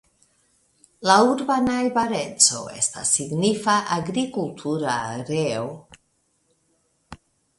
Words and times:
La 1.07 1.17
urba 1.31 1.57
najbareco 1.65 2.63
estas 2.77 3.11
signifa 3.17 3.75
agrikultura 3.97 4.97
areo. 5.19 5.67